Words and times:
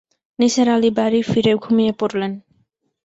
নিসার 0.39 0.67
আলি 0.69 0.89
বাড়ি 0.97 1.19
ফিরে 1.31 1.53
ঘুমিয়ে 1.63 1.93
পড়লেন। 1.99 2.31